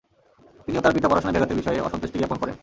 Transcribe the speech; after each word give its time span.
তিনি 0.65 0.77
ও 0.79 0.83
তার 0.85 0.95
পিতা 0.97 1.07
পড়াশোনায় 1.09 1.33
ব্যাঘাতের 1.35 1.57
বিষয়ে 1.61 1.83
অসন্তুষ্টিজ্ঞাপন 1.87 2.37
করেন। 2.41 2.55